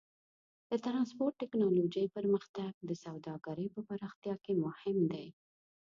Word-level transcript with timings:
د 0.69 0.73
ټرانسپورټ 0.83 1.33
ټیکنالوجۍ 1.41 2.05
پرمختګ 2.17 2.71
د 2.89 2.91
سوداګرۍ 3.03 3.67
په 3.75 3.81
پراختیا 3.89 4.35
کې 4.43 4.53
مهم 4.63 4.97
دی. 5.11 5.25